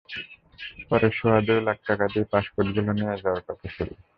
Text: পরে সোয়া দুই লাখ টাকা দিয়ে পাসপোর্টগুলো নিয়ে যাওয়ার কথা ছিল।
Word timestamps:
পরে 0.89 1.07
সোয়া 1.17 1.39
দুই 1.47 1.59
লাখ 1.67 1.77
টাকা 1.87 2.05
দিয়ে 2.13 2.25
পাসপোর্টগুলো 2.33 2.91
নিয়ে 2.93 3.15
যাওয়ার 3.23 3.41
কথা 3.47 3.65
ছিল। 3.75 3.89